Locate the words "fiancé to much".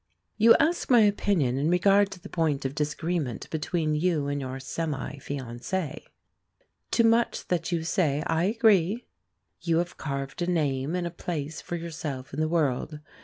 5.17-7.47